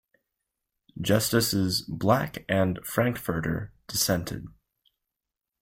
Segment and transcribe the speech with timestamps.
[0.99, 4.47] Justices Black and Frankfurter dissented.